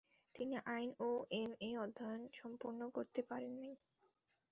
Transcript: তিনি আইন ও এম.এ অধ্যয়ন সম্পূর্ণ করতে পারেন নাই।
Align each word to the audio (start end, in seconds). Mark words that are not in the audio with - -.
তিনি 0.35 0.55
আইন 0.67 0.89
ও 0.99 1.09
এম.এ 1.33 1.69
অধ্যয়ন 1.77 2.21
সম্পূর্ণ 2.33 2.81
করতে 2.95 3.21
পারেন 3.29 3.53
নাই। 3.59 3.73